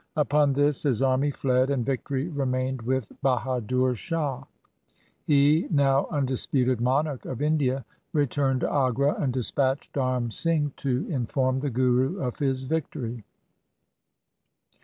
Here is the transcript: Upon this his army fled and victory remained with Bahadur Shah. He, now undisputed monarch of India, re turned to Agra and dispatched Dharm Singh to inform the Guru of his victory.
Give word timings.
Upon 0.15 0.53
this 0.53 0.81
his 0.81 1.03
army 1.03 1.29
fled 1.29 1.69
and 1.69 1.85
victory 1.85 2.27
remained 2.27 2.81
with 2.81 3.11
Bahadur 3.21 3.93
Shah. 3.93 4.45
He, 5.27 5.67
now 5.69 6.07
undisputed 6.09 6.81
monarch 6.81 7.23
of 7.25 7.39
India, 7.39 7.85
re 8.11 8.25
turned 8.25 8.61
to 8.61 8.71
Agra 8.73 9.13
and 9.21 9.31
dispatched 9.31 9.93
Dharm 9.93 10.33
Singh 10.33 10.73
to 10.77 11.05
inform 11.07 11.59
the 11.59 11.69
Guru 11.69 12.19
of 12.19 12.39
his 12.39 12.63
victory. 12.63 13.23